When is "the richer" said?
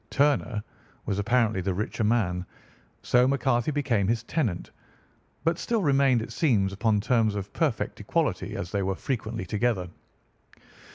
1.61-2.03